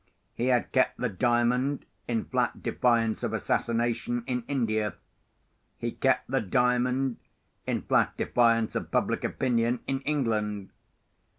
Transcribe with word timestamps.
He 0.33 0.47
had 0.47 0.71
kept 0.71 0.97
the 0.97 1.09
Diamond, 1.09 1.85
in 2.07 2.25
flat 2.25 2.63
defiance 2.63 3.21
of 3.21 3.33
assassination, 3.33 4.23
in 4.25 4.43
India. 4.47 4.95
He 5.77 5.91
kept 5.91 6.27
the 6.27 6.41
Diamond, 6.41 7.17
in 7.67 7.83
flat 7.83 8.17
defiance 8.17 8.73
of 8.73 8.89
public 8.89 9.23
opinion, 9.23 9.81
in 9.85 10.01
England. 10.01 10.71